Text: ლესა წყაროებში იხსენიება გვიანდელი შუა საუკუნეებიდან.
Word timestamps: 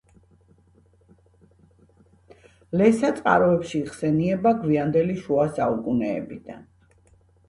ლესა 2.81 3.11
წყაროებში 3.19 3.81
იხსენიება 3.81 4.53
გვიანდელი 4.63 5.19
შუა 5.27 5.45
საუკუნეებიდან. 5.59 6.65